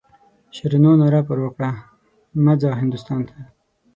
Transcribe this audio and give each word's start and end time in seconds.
شیرینو 0.55 0.91
ناره 1.01 1.21
پر 1.27 1.37
وکړه 1.45 1.69
مه 2.43 2.53
ځه 2.61 2.69
هندوستان 2.81 3.21
ته. 3.29 3.37